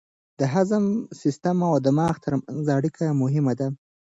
[0.39, 0.85] د هضم
[1.21, 3.67] سیستم او دماغ ترمنځ اړیکه مهمه ده.